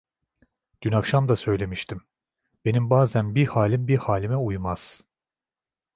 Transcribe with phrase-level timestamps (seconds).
[0.81, 2.03] Dün akşam da söylemiştim,
[2.65, 5.03] benim bazen bir halim bir halime uymaz.